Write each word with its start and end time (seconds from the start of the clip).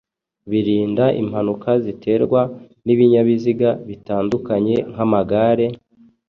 birinda 0.49 1.05
impanuka 1.21 1.71
ziterwa 1.83 2.41
n’ibinyabiziga 2.85 3.69
bitandukanye 3.87 4.75
nk’amagare, 4.91 5.65